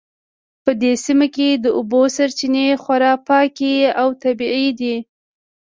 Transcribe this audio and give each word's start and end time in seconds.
په 0.63 0.71
دې 0.81 0.93
سیمه 1.05 1.27
کې 1.35 1.49
د 1.63 1.65
اوبو 1.77 2.01
سرچینې 2.15 2.67
خورا 2.83 3.13
پاکې 3.27 3.71
او 4.01 4.07
طبیعي 4.23 4.69
دي 4.79 4.95